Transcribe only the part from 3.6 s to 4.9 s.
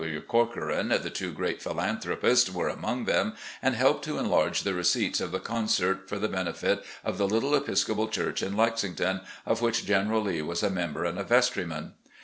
and helped to enlarge the